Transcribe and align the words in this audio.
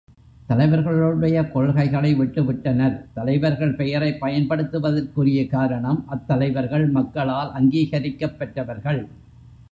தலைவர்களுடைய 0.49 1.51
கொள்கைகளை 1.51 2.13
விட்டு 2.15 2.43
விட்டனர். 2.45 3.07
தலைவர்கள் 3.13 3.75
பெயரைப் 3.75 4.21
பயன்படுத்துவதற்குரிய 4.21 5.47
காரணம் 5.47 6.05
அத்தலைவர்கள் 6.11 6.91
மக்களால் 6.91 7.51
அங்கீகரிக்கப் 7.53 8.37
பெற்றவர்கள். 8.37 9.07